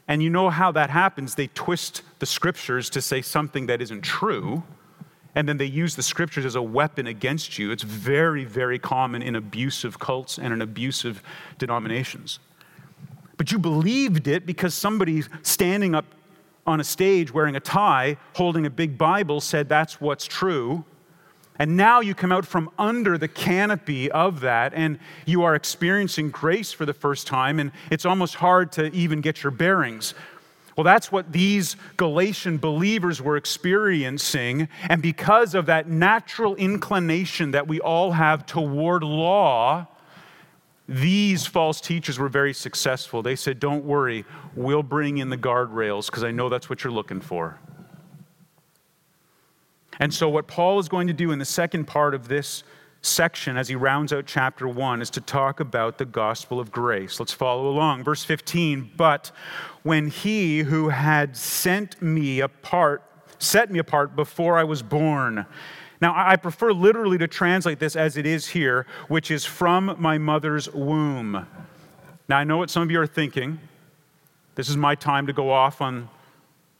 [0.08, 1.36] And you know how that happens.
[1.36, 4.64] They twist the scriptures to say something that isn't true.
[5.34, 7.70] And then they use the scriptures as a weapon against you.
[7.70, 11.22] It's very, very common in abusive cults and in abusive
[11.58, 12.38] denominations.
[13.36, 16.04] But you believed it because somebody standing up
[16.66, 20.84] on a stage wearing a tie, holding a big Bible, said that's what's true.
[21.56, 26.30] And now you come out from under the canopy of that and you are experiencing
[26.30, 30.14] grace for the first time, and it's almost hard to even get your bearings.
[30.76, 34.68] Well, that's what these Galatian believers were experiencing.
[34.88, 39.86] And because of that natural inclination that we all have toward law,
[40.88, 43.22] these false teachers were very successful.
[43.22, 46.92] They said, Don't worry, we'll bring in the guardrails because I know that's what you're
[46.92, 47.58] looking for.
[50.00, 52.64] And so, what Paul is going to do in the second part of this
[53.04, 57.20] section as he rounds out chapter 1 is to talk about the gospel of grace.
[57.20, 58.04] Let's follow along.
[58.04, 59.30] Verse 15, but
[59.82, 63.02] when he who had sent me apart,
[63.38, 65.46] set me apart before I was born.
[66.00, 70.18] Now, I prefer literally to translate this as it is here, which is from my
[70.18, 71.46] mother's womb.
[72.28, 73.60] Now, I know what some of you are thinking.
[74.54, 76.08] This is my time to go off on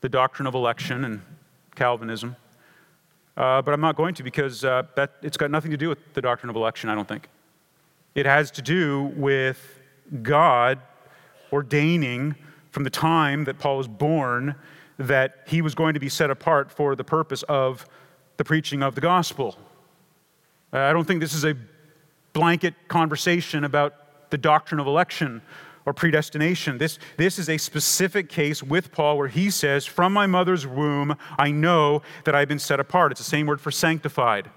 [0.01, 1.23] the doctrine of election and
[1.75, 2.37] Calvinism.
[3.37, 5.99] Uh, but I'm not going to because uh, that, it's got nothing to do with
[6.15, 7.29] the doctrine of election, I don't think.
[8.15, 9.81] It has to do with
[10.23, 10.79] God
[11.53, 12.37] ordaining
[12.71, 14.55] from the time that Paul was born
[14.99, 17.87] that he was going to be set apart for the purpose of
[18.37, 19.57] the preaching of the gospel.
[20.73, 21.57] Uh, I don't think this is a
[22.33, 25.43] blanket conversation about the doctrine of election
[25.87, 26.79] or predestination.
[26.79, 31.17] This, this is a specific case with Paul where he says, From my mother's womb,
[31.39, 33.13] I know that I've been set apart.
[33.13, 34.51] It's the same word for sanctified.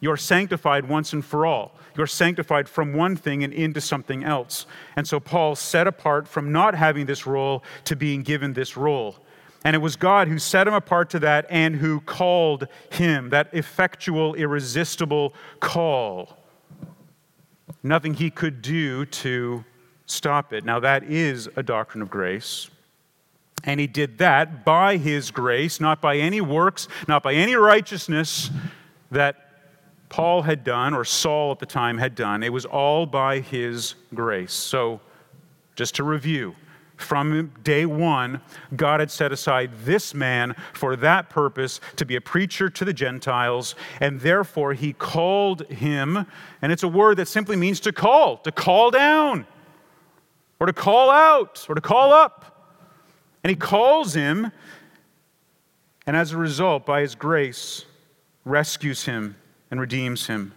[0.00, 1.78] You're sanctified once and for all.
[1.96, 4.66] You're sanctified from one thing and into something else.
[4.96, 9.16] And so Paul set apart from not having this role to being given this role.
[9.64, 13.48] And it was God who set him apart to that and who called him, that
[13.52, 16.36] effectual, irresistible call.
[17.82, 19.64] Nothing he could do to
[20.06, 20.64] stop it.
[20.64, 22.68] Now, that is a doctrine of grace.
[23.64, 28.50] And he did that by his grace, not by any works, not by any righteousness
[29.10, 29.36] that
[30.10, 32.42] Paul had done or Saul at the time had done.
[32.42, 34.52] It was all by his grace.
[34.52, 35.00] So,
[35.76, 36.54] just to review,
[36.96, 38.40] from day one,
[38.76, 42.92] God had set aside this man for that purpose to be a preacher to the
[42.92, 46.26] Gentiles, and therefore he called him,
[46.62, 49.46] and it's a word that simply means to call, to call down
[50.60, 52.50] or to call out or to call up.
[53.42, 54.50] And he calls him,
[56.06, 57.84] and as a result, by his grace,
[58.44, 59.36] rescues him
[59.70, 60.54] and redeems him.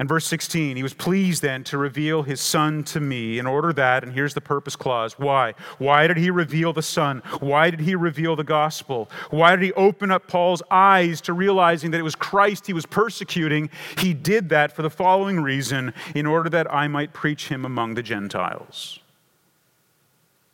[0.00, 3.70] And verse 16, he was pleased then to reveal his son to me in order
[3.74, 5.18] that, and here's the purpose clause.
[5.18, 5.52] Why?
[5.76, 7.22] Why did he reveal the son?
[7.40, 9.10] Why did he reveal the gospel?
[9.28, 12.86] Why did he open up Paul's eyes to realizing that it was Christ he was
[12.86, 13.68] persecuting?
[13.98, 17.92] He did that for the following reason in order that I might preach him among
[17.92, 19.00] the Gentiles.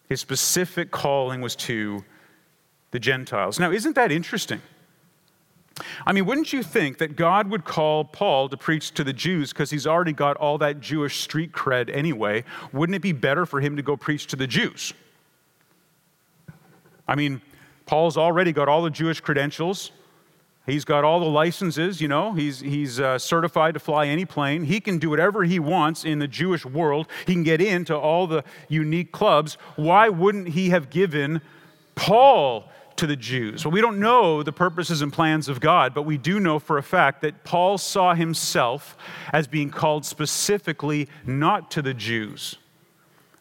[0.09, 2.05] His specific calling was to
[2.91, 3.61] the Gentiles.
[3.61, 4.61] Now, isn't that interesting?
[6.07, 9.53] I mean, wouldn't you think that God would call Paul to preach to the Jews
[9.53, 12.45] because he's already got all that Jewish street cred anyway?
[12.73, 14.95] Wouldn't it be better for him to go preach to the Jews?
[17.07, 17.41] I mean,
[17.85, 19.93] Paul's already got all the Jewish credentials.
[20.67, 22.33] He's got all the licenses, you know.
[22.33, 24.65] He's, he's uh, certified to fly any plane.
[24.65, 27.07] He can do whatever he wants in the Jewish world.
[27.25, 29.57] He can get into all the unique clubs.
[29.77, 31.41] Why wouldn't he have given
[31.95, 33.65] Paul to the Jews?
[33.65, 36.79] Well, we don't know the purposes and plans of God, but we do know for
[36.79, 38.97] a fact that Paul saw himself
[39.33, 42.57] as being called specifically not to the Jews,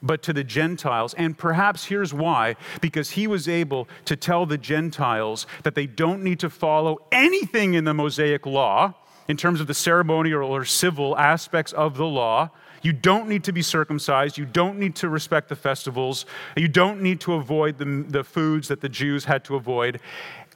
[0.01, 1.13] but to the Gentiles.
[1.13, 6.23] And perhaps here's why because he was able to tell the Gentiles that they don't
[6.23, 8.93] need to follow anything in the Mosaic law
[9.27, 12.51] in terms of the ceremonial or civil aspects of the law
[12.85, 14.37] you don't need to be circumcised.
[14.37, 16.27] You don't need to respect the festivals.
[16.55, 19.99] You don't need to avoid the, the foods that the Jews had to avoid.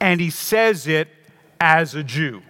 [0.00, 1.08] And he says it
[1.60, 2.42] as a Jew.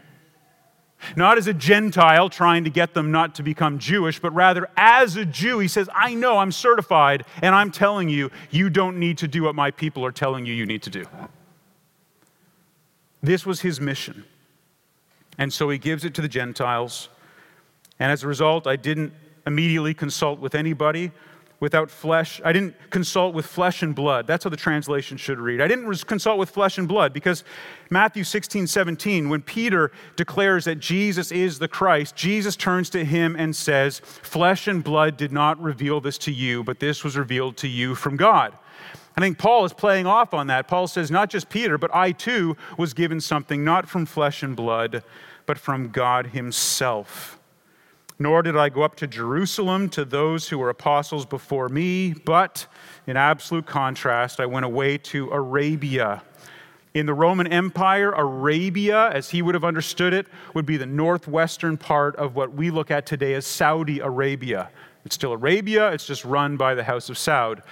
[1.16, 5.16] Not as a Gentile trying to get them not to become Jewish, but rather as
[5.16, 5.60] a Jew.
[5.60, 9.44] He says, I know I'm certified, and I'm telling you, you don't need to do
[9.44, 11.06] what my people are telling you you need to do.
[13.22, 14.24] This was his mission.
[15.38, 17.08] And so he gives it to the Gentiles.
[17.98, 19.14] And as a result, I didn't
[19.46, 21.12] immediately consult with anybody.
[21.60, 22.40] without flesh.
[22.42, 24.26] I didn't consult with flesh and blood.
[24.26, 25.60] That's how the translation should read.
[25.60, 27.44] I didn't consult with flesh and blood because
[27.90, 33.36] Matthew 16, 17, when Peter declares that Jesus is the Christ, Jesus turns to him
[33.36, 37.58] and says, Flesh and blood did not reveal this to you, but this was revealed
[37.58, 38.54] to you from God.
[39.16, 40.66] I think Paul is playing off on that.
[40.68, 44.56] Paul says, Not just Peter, but I too was given something not from flesh and
[44.56, 45.02] blood,
[45.46, 47.39] but from God Himself.
[48.20, 52.66] Nor did I go up to Jerusalem to those who were apostles before me, but
[53.06, 56.22] in absolute contrast, I went away to Arabia.
[56.92, 61.78] In the Roman Empire, Arabia, as he would have understood it, would be the northwestern
[61.78, 64.68] part of what we look at today as Saudi Arabia.
[65.06, 67.62] It's still Arabia, it's just run by the House of Saud.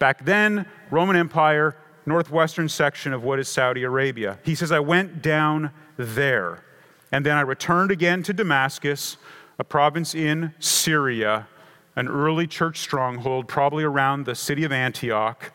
[0.00, 1.76] Back then, Roman Empire,
[2.06, 4.40] northwestern section of what is Saudi Arabia.
[4.42, 6.64] He says, I went down there.
[7.12, 9.16] And then I returned again to Damascus
[9.58, 11.48] a province in Syria,
[11.96, 15.52] an early church stronghold, probably around the city of Antioch,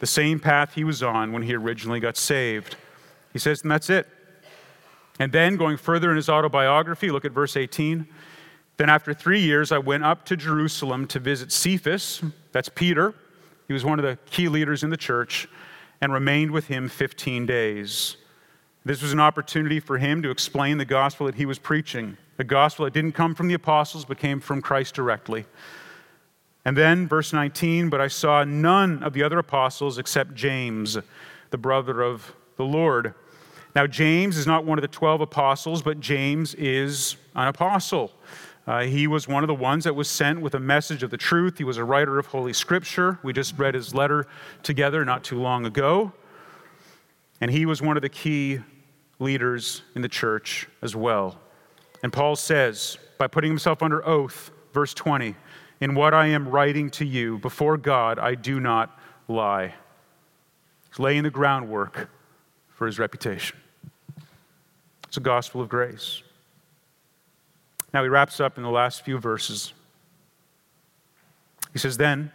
[0.00, 2.76] the same path he was on when he originally got saved.
[3.32, 4.06] He says, and that's it.
[5.18, 8.06] And then, going further in his autobiography, look at verse 18.
[8.76, 12.22] Then, after three years, I went up to Jerusalem to visit Cephas,
[12.52, 13.14] that's Peter.
[13.66, 15.48] He was one of the key leaders in the church,
[16.00, 18.16] and remained with him 15 days.
[18.88, 22.44] This was an opportunity for him to explain the gospel that he was preaching the
[22.44, 25.44] gospel that didn't come from the apostles, but came from Christ directly.
[26.64, 30.96] And then, verse 19, but I saw none of the other apostles except James,
[31.50, 33.12] the brother of the Lord.
[33.76, 38.10] Now, James is not one of the 12 apostles, but James is an apostle.
[38.66, 41.18] Uh, he was one of the ones that was sent with a message of the
[41.18, 41.58] truth.
[41.58, 43.18] He was a writer of Holy Scripture.
[43.22, 44.26] We just read his letter
[44.62, 46.14] together not too long ago.
[47.42, 48.60] And he was one of the key
[49.18, 51.38] leaders in the church as well.
[52.02, 55.34] And Paul says, by putting himself under oath, verse 20,
[55.80, 59.74] in what I am writing to you, before God, I do not lie.
[60.88, 62.10] He's laying the groundwork
[62.68, 63.56] for his reputation.
[65.06, 66.22] It's a gospel of grace.
[67.92, 69.72] Now he wraps up in the last few verses.
[71.72, 72.30] He says, Then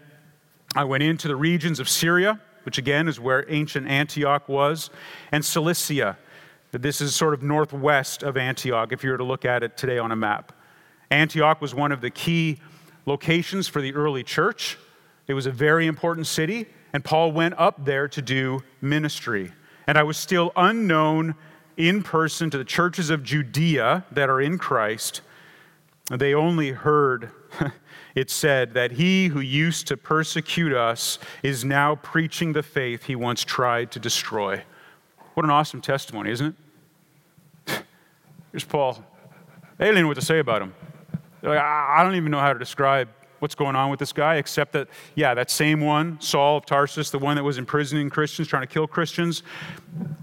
[0.75, 4.89] I went into the regions of Syria, which again is where ancient Antioch was,
[5.31, 6.17] and Cilicia
[6.81, 9.99] this is sort of northwest of Antioch, if you were to look at it today
[9.99, 10.51] on a map.
[11.11, 12.59] Antioch was one of the key
[13.05, 14.77] locations for the early church.
[15.27, 19.51] It was a very important city, and Paul went up there to do ministry.
[19.85, 21.35] And I was still unknown
[21.77, 25.21] in person to the churches of Judea that are in Christ.
[26.09, 27.31] They only heard
[28.15, 33.15] it said that he who used to persecute us is now preaching the faith he
[33.15, 34.63] once tried to destroy.
[35.33, 36.55] What an awesome testimony, isn't
[37.67, 37.83] it?
[38.51, 39.03] Here's Paul.
[39.77, 40.73] They didn't know what to say about him.
[41.41, 43.09] Like, I don't even know how to describe
[43.39, 47.09] what's going on with this guy, except that, yeah, that same one, Saul of Tarsus,
[47.09, 49.43] the one that was imprisoning Christians, trying to kill Christians,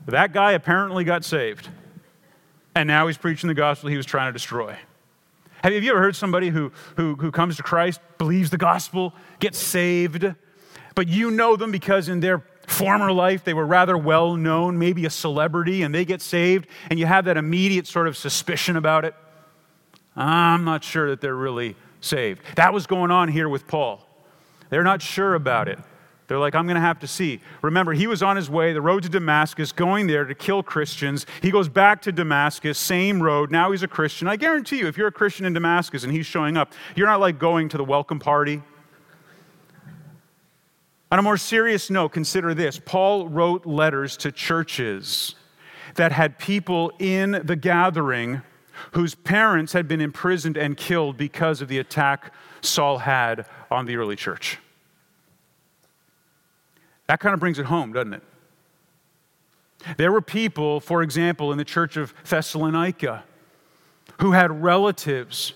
[0.06, 1.68] that guy apparently got saved.
[2.74, 4.76] And now he's preaching the gospel he was trying to destroy.
[5.62, 9.58] Have you ever heard somebody who, who, who comes to Christ, believes the gospel, gets
[9.58, 10.24] saved,
[10.94, 15.04] but you know them because in their former life they were rather well known, maybe
[15.04, 19.04] a celebrity, and they get saved, and you have that immediate sort of suspicion about
[19.04, 19.14] it.
[20.16, 22.42] I'm not sure that they're really saved.
[22.56, 24.06] That was going on here with Paul.
[24.68, 25.78] They're not sure about it.
[26.28, 27.40] They're like, I'm going to have to see.
[27.60, 31.26] Remember, he was on his way, the road to Damascus, going there to kill Christians.
[31.42, 33.50] He goes back to Damascus, same road.
[33.50, 34.28] Now he's a Christian.
[34.28, 37.18] I guarantee you, if you're a Christian in Damascus and he's showing up, you're not
[37.18, 38.62] like going to the welcome party
[41.10, 45.34] on a more serious note, consider this Paul wrote letters to churches
[45.96, 48.42] that had people in the gathering
[48.92, 53.96] whose parents had been imprisoned and killed because of the attack Saul had on the
[53.96, 54.58] early church.
[57.06, 58.22] That kind of brings it home, doesn't it?
[59.96, 63.24] There were people, for example, in the church of Thessalonica
[64.20, 65.54] who had relatives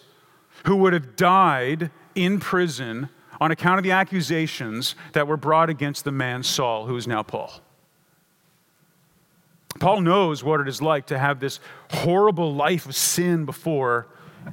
[0.65, 3.09] who would have died in prison
[3.45, 7.23] on account of the accusations that were brought against the man Saul, who is now
[7.23, 7.53] Paul.
[9.79, 14.07] Paul knows what it is like to have this horrible life of sin before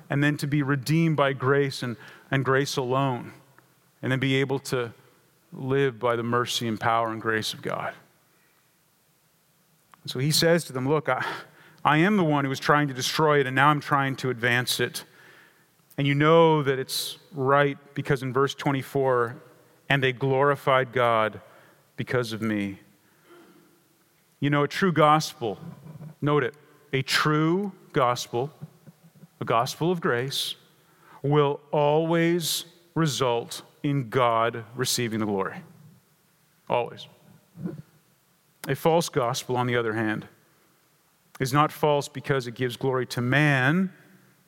[0.10, 1.96] and then to be redeemed by grace and,
[2.32, 3.32] and grace alone,
[4.02, 4.92] and then be able to
[5.54, 7.94] live by the mercy and power and grace of God.
[10.06, 11.26] So he says to them, Look, I,
[11.86, 14.30] I am the one who was trying to destroy it, and now I'm trying to
[14.30, 15.06] advance it.
[16.02, 19.36] And you know that it's right because in verse 24,
[19.88, 21.40] and they glorified God
[21.96, 22.80] because of me.
[24.40, 25.60] You know, a true gospel,
[26.20, 26.56] note it,
[26.92, 28.52] a true gospel,
[29.40, 30.56] a gospel of grace,
[31.22, 35.58] will always result in God receiving the glory.
[36.68, 37.06] Always.
[38.68, 40.28] A false gospel, on the other hand,
[41.40, 43.94] is not false because it gives glory to man,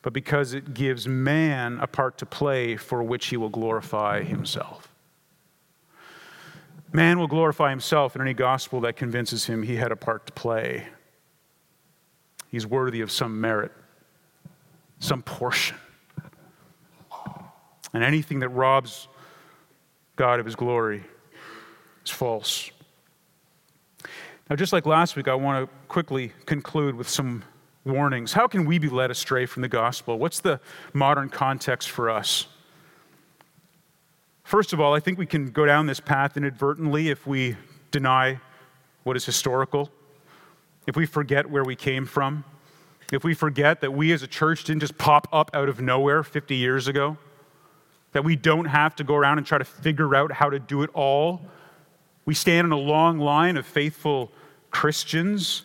[0.04, 4.90] but because it gives man a part to play for which he will glorify himself.
[6.92, 10.34] Man will glorify himself in any gospel that convinces him he had a part to
[10.34, 10.88] play.
[12.50, 13.72] He's worthy of some merit,
[15.00, 15.78] some portion.
[17.94, 19.08] And anything that robs
[20.18, 21.04] God of his glory
[22.06, 22.70] is false.
[24.50, 27.44] Now, just like last week, I want to quickly conclude with some
[27.86, 28.34] warnings.
[28.34, 30.18] How can we be led astray from the gospel?
[30.18, 30.60] What's the
[30.94, 32.48] modern context for us?
[34.44, 37.56] First of all, I think we can go down this path inadvertently if we
[37.92, 38.40] deny
[39.04, 39.90] what is historical,
[40.88, 42.44] if we forget where we came from,
[43.12, 46.24] if we forget that we as a church didn't just pop up out of nowhere
[46.24, 47.18] 50 years ago,
[48.12, 50.84] that we don't have to go around and try to figure out how to do
[50.84, 51.42] it all.
[52.26, 54.32] We stand in a long line of faithful
[54.72, 55.64] Christians.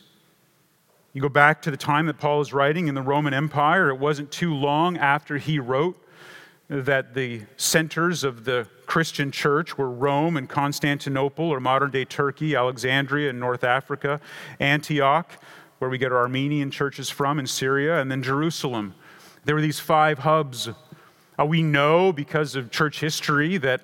[1.15, 3.99] You go back to the time that Paul was writing in the Roman Empire, it
[3.99, 5.97] wasn't too long after he wrote
[6.69, 12.55] that the centers of the Christian church were Rome and Constantinople, or modern day Turkey,
[12.55, 14.21] Alexandria in North Africa,
[14.61, 15.33] Antioch,
[15.79, 18.95] where we get our Armenian churches from, in Syria, and then Jerusalem.
[19.45, 20.69] There were these five hubs.
[21.39, 23.81] Uh, we know because of church history that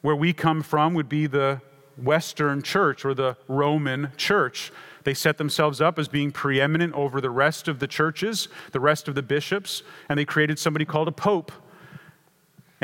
[0.00, 1.60] where we come from would be the
[1.98, 4.72] Western church or the Roman church.
[5.04, 9.06] They set themselves up as being preeminent over the rest of the churches, the rest
[9.06, 11.52] of the bishops, and they created somebody called a pope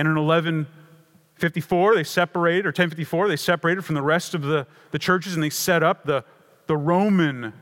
[0.00, 4.98] and in 1154, they separated, or 1054, they separated from the rest of the, the
[4.98, 6.24] churches and they set up the,
[6.68, 7.52] the Roman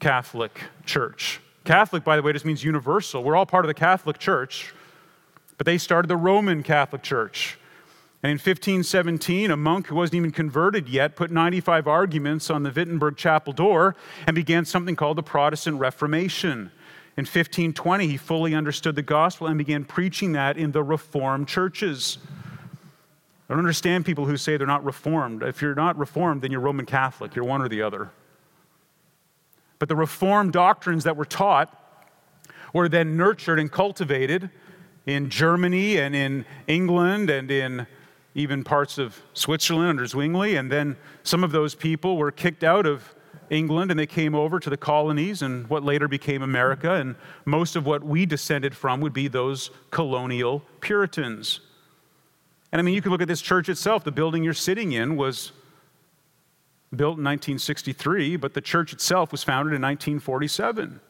[0.00, 1.40] Catholic Church.
[1.64, 3.22] Catholic, by the way, just means universal.
[3.22, 4.74] We're all part of the Catholic Church,
[5.56, 7.58] but they started the Roman Catholic Church.
[8.22, 12.70] And in 1517, a monk who wasn't even converted yet put 95 arguments on the
[12.70, 13.94] Wittenberg chapel door
[14.26, 16.72] and began something called the Protestant Reformation.
[17.16, 22.18] In 1520, he fully understood the gospel and began preaching that in the Reformed churches.
[23.48, 25.44] I don't understand people who say they're not Reformed.
[25.44, 27.36] If you're not Reformed, then you're Roman Catholic.
[27.36, 28.10] You're one or the other.
[29.78, 31.72] But the Reformed doctrines that were taught
[32.74, 34.50] were then nurtured and cultivated
[35.06, 37.86] in Germany and in England and in
[38.38, 40.54] even parts of Switzerland under Zwingli.
[40.54, 43.12] And then some of those people were kicked out of
[43.50, 46.92] England and they came over to the colonies and what later became America.
[46.92, 51.60] And most of what we descended from would be those colonial Puritans.
[52.70, 54.04] And I mean, you can look at this church itself.
[54.04, 55.50] The building you're sitting in was
[56.90, 61.00] built in 1963, but the church itself was founded in 1947.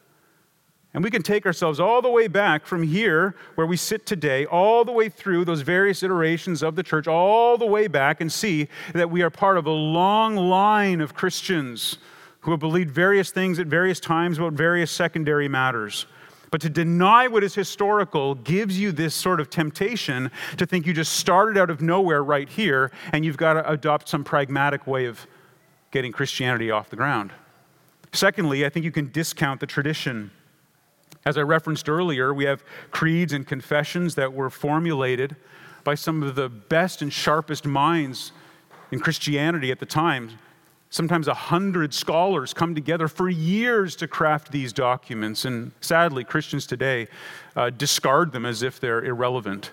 [0.93, 4.45] And we can take ourselves all the way back from here, where we sit today,
[4.45, 8.31] all the way through those various iterations of the church, all the way back, and
[8.31, 11.99] see that we are part of a long line of Christians
[12.41, 16.07] who have believed various things at various times about various secondary matters.
[16.51, 20.93] But to deny what is historical gives you this sort of temptation to think you
[20.93, 25.05] just started out of nowhere right here and you've got to adopt some pragmatic way
[25.05, 25.27] of
[25.91, 27.31] getting Christianity off the ground.
[28.13, 30.31] Secondly, I think you can discount the tradition.
[31.25, 35.35] As I referenced earlier, we have creeds and confessions that were formulated
[35.83, 38.31] by some of the best and sharpest minds
[38.91, 40.39] in Christianity at the time.
[40.89, 46.65] Sometimes a hundred scholars come together for years to craft these documents, and sadly, Christians
[46.65, 47.07] today
[47.55, 49.71] uh, discard them as if they're irrelevant,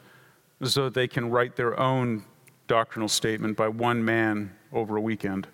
[0.63, 2.25] so that they can write their own
[2.67, 5.47] doctrinal statement by one man over a weekend.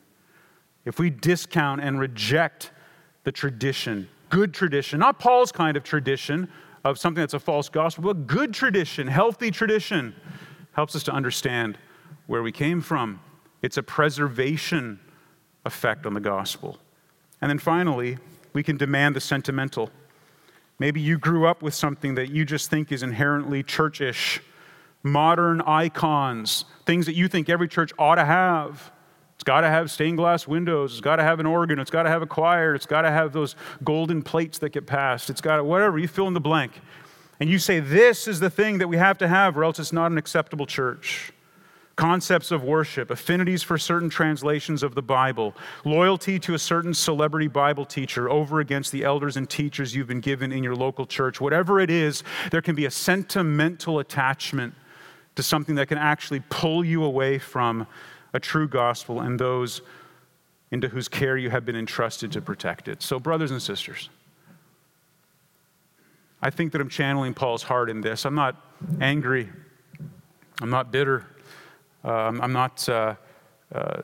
[0.84, 2.72] If we discount and reject
[3.22, 6.49] the tradition, good tradition, not Paul's kind of tradition
[6.85, 10.14] of something that's a false gospel, but good tradition, healthy tradition,
[10.72, 11.76] helps us to understand
[12.26, 13.20] where we came from.
[13.61, 14.99] It's a preservation
[15.66, 16.78] effect on the gospel.
[17.43, 18.16] And then finally,
[18.55, 19.91] we can demand the sentimental.
[20.78, 24.41] Maybe you grew up with something that you just think is inherently churchish,
[25.03, 28.93] modern icons, things that you think every church ought to have.
[29.35, 30.93] It's got to have stained glass windows.
[30.93, 31.78] It's got to have an organ.
[31.78, 32.74] It's got to have a choir.
[32.74, 35.30] It's got to have those golden plates that get passed.
[35.30, 36.72] It's got to, whatever, you fill in the blank.
[37.41, 39.93] And you say, this is the thing that we have to have, or else it's
[39.93, 41.33] not an acceptable church
[41.97, 45.55] concepts of worship, affinities for certain translations of the Bible,
[45.85, 50.20] loyalty to a certain celebrity Bible teacher over against the elders and teachers you've been
[50.20, 51.41] given in your local church.
[51.41, 54.74] Whatever it is, there can be a sentimental attachment
[55.37, 57.87] to something that can actually pull you away from
[58.33, 59.83] a true gospel and those
[60.70, 63.03] into whose care you have been entrusted to protect it.
[63.03, 64.09] So, brothers and sisters,
[66.41, 68.24] I think that I'm channeling Paul's heart in this.
[68.24, 68.57] I'm not
[69.01, 69.49] angry.
[70.61, 71.26] I'm not bitter.
[72.03, 73.14] Um, I'm not uh,
[73.72, 74.03] uh,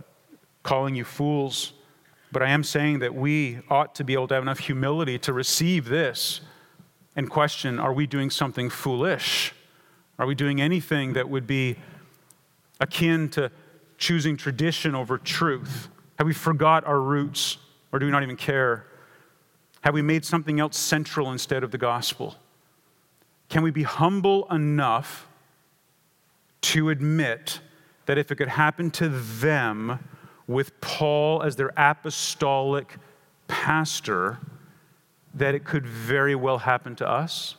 [0.63, 1.73] calling you fools,
[2.31, 5.33] but I am saying that we ought to be able to have enough humility to
[5.33, 6.43] receive this
[7.17, 9.53] and question are we doing something foolish?
[10.19, 11.77] Are we doing anything that would be
[12.81, 13.51] akin to
[13.99, 15.89] choosing tradition over truth?
[16.17, 17.59] Have we forgot our roots,
[17.93, 18.87] or do we not even care?
[19.83, 22.37] Have we made something else central instead of the gospel?
[23.49, 25.27] Can we be humble enough
[26.61, 27.61] to admit
[28.07, 29.99] that if it could happen to them
[30.47, 32.97] with Paul as their apostolic
[33.47, 34.39] pastor,
[35.35, 37.57] that it could very well happen to us?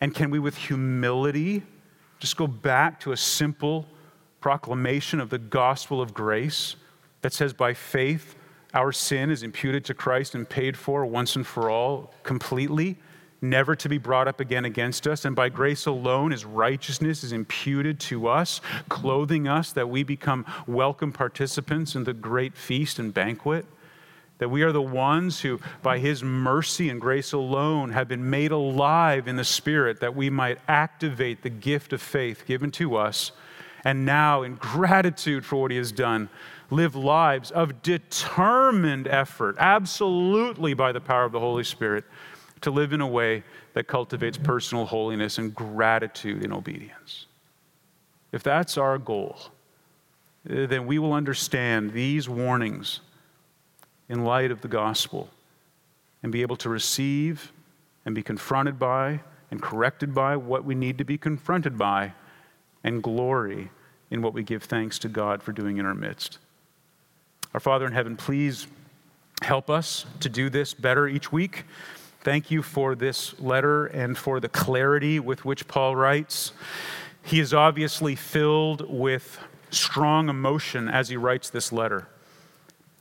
[0.00, 1.64] And can we, with humility,
[2.18, 3.86] just go back to a simple
[4.40, 6.76] proclamation of the gospel of grace
[7.22, 8.36] that says, by faith,
[8.74, 12.96] our sin is imputed to Christ and paid for once and for all completely,
[13.40, 15.24] never to be brought up again against us.
[15.24, 20.44] And by grace alone, his righteousness is imputed to us, clothing us that we become
[20.66, 23.64] welcome participants in the great feast and banquet.
[24.38, 28.52] That we are the ones who, by his mercy and grace alone, have been made
[28.52, 33.32] alive in the Spirit, that we might activate the gift of faith given to us.
[33.84, 36.28] And now, in gratitude for what he has done,
[36.70, 42.04] live lives of determined effort, absolutely by the power of the Holy Spirit,
[42.60, 47.26] to live in a way that cultivates personal holiness and gratitude in obedience.
[48.32, 49.38] If that's our goal,
[50.50, 53.00] eh, then we will understand these warnings
[54.08, 55.28] in light of the gospel
[56.22, 57.52] and be able to receive
[58.04, 59.20] and be confronted by
[59.50, 62.12] and corrected by what we need to be confronted by
[62.84, 63.70] and glory
[64.10, 66.38] in what we give thanks to God for doing in our midst.
[67.54, 68.66] Our Father in heaven, please
[69.42, 71.64] help us to do this better each week.
[72.20, 76.52] Thank you for this letter and for the clarity with which Paul writes.
[77.22, 79.38] He is obviously filled with
[79.70, 82.08] strong emotion as he writes this letter.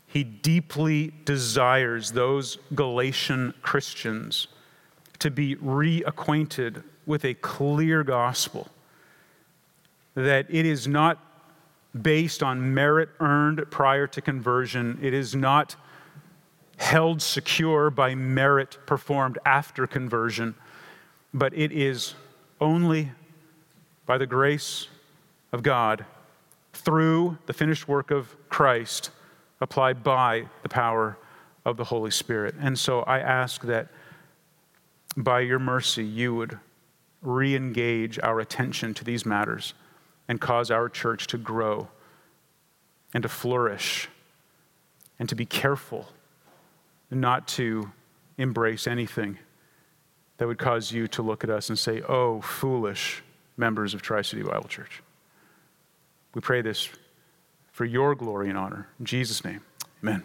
[0.05, 4.47] He deeply desires those Galatian Christians
[5.19, 8.67] to be reacquainted with a clear gospel
[10.17, 11.23] that it is not
[12.01, 14.97] based on merit earned prior to conversion.
[14.99, 15.75] It is not
[16.77, 20.55] held secure by merit performed after conversion,
[21.35, 22.15] but it is
[22.59, 23.11] only
[24.07, 24.87] by the grace
[25.51, 26.03] of God
[26.73, 29.11] through the finished work of Christ
[29.61, 31.15] applied by the power
[31.63, 32.55] of the Holy Spirit.
[32.59, 33.89] And so I ask that
[35.15, 36.57] by your mercy you would
[37.21, 39.75] re engage our attention to these matters
[40.27, 41.87] and cause our church to grow
[43.13, 44.09] and to flourish
[45.19, 46.07] and to be careful
[47.09, 47.91] not to
[48.37, 49.37] embrace anything
[50.37, 53.23] that would cause you to look at us and say, Oh, foolish
[53.55, 55.01] members of Tri City Bible Church.
[56.33, 56.89] We pray this
[57.71, 58.87] for your glory and honor.
[58.99, 59.61] In Jesus' name,
[60.03, 60.23] amen.